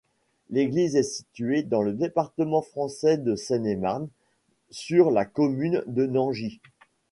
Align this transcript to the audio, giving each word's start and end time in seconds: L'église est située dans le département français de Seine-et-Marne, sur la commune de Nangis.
L'église 0.49 0.95
est 0.95 1.03
située 1.03 1.61
dans 1.61 1.83
le 1.83 1.93
département 1.93 2.63
français 2.63 3.19
de 3.19 3.35
Seine-et-Marne, 3.35 4.07
sur 4.71 5.11
la 5.11 5.25
commune 5.25 5.83
de 5.85 6.07
Nangis. 6.07 6.59